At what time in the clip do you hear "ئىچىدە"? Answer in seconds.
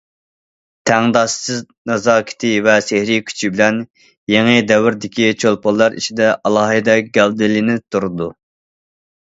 6.01-6.33